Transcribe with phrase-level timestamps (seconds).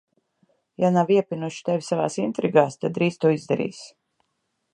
[0.83, 3.85] Ja nav iepinuši tevi savās intrigās, tad drīz to izdarīs.